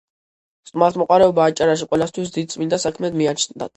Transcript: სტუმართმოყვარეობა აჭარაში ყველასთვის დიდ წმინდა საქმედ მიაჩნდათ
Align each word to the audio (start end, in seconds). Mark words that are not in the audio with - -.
სტუმართმოყვარეობა 0.69 1.45
აჭარაში 1.51 1.87
ყველასთვის 1.91 2.33
დიდ 2.39 2.49
წმინდა 2.55 2.81
საქმედ 2.87 3.21
მიაჩნდათ 3.21 3.69